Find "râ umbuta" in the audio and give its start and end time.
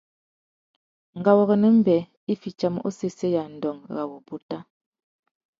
3.93-4.57